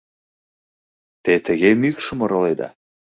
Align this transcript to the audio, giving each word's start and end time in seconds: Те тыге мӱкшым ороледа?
Те 1.23 1.33
тыге 1.45 1.71
мӱкшым 1.81 2.19
ороледа? 2.25 2.69